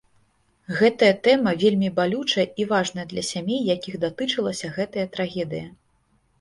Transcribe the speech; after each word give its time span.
Гэтая 0.79 1.09
тэма 1.27 1.53
вельмі 1.65 1.89
балючая 1.99 2.47
і 2.63 2.67
важная 2.73 3.07
для 3.13 3.23
сямей, 3.31 3.61
якіх 3.75 4.01
датычылася 4.07 4.75
гэтая 4.81 5.09
трагедыя. 5.15 5.67